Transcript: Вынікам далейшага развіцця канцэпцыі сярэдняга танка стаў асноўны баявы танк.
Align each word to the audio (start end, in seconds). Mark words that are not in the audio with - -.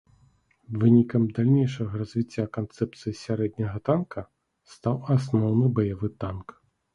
Вынікам 0.83 1.27
далейшага 1.39 1.93
развіцця 2.01 2.45
канцэпцыі 2.57 3.13
сярэдняга 3.25 3.77
танка 3.91 4.25
стаў 4.73 4.95
асноўны 5.19 5.71
баявы 5.79 6.07
танк. 6.27 6.47